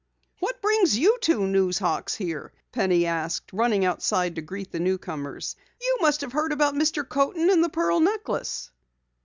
"What 0.39 0.63
brings 0.63 0.97
you 0.97 1.19
two 1.21 1.45
news 1.45 1.77
hawks 1.77 2.15
here?" 2.15 2.51
Penny 2.71 3.05
asked, 3.05 3.53
running 3.53 3.85
outside 3.85 4.33
to 4.33 4.41
greet 4.41 4.71
the 4.71 4.79
newcomers. 4.79 5.55
"You 5.79 5.99
must 6.01 6.21
have 6.21 6.31
heard 6.31 6.51
about 6.51 6.73
Mr. 6.73 7.07
Coaten 7.07 7.51
and 7.51 7.63
the 7.63 7.69
pearl 7.69 7.99
necklace!" 7.99 8.71